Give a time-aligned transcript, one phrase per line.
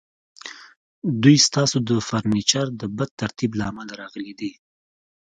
[1.23, 4.51] دوی ستاسو د فرنیچر د بد ترتیب له امله راغلي دي